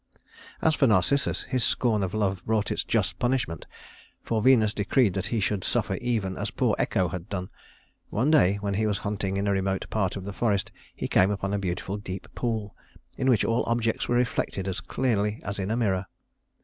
[0.63, 3.67] As for Narcissus, his scorn of love brought its just punishment,
[4.23, 7.49] for Venus decreed that he should suffer even as poor Echo had done.
[8.09, 11.29] One day when he was hunting in a remote part of the forest, he came
[11.29, 12.75] upon a beautiful deep pool
[13.15, 16.07] in which all objects were reflected as clearly as in a mirror.